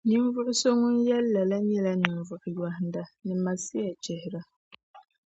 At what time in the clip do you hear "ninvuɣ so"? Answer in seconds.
0.09-0.69